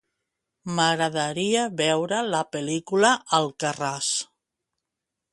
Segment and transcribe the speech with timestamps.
[0.77, 3.11] M'agradaria veure la pel·lícula
[3.41, 4.09] "Alcarràs".